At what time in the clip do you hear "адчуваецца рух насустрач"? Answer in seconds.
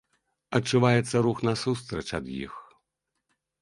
0.59-2.07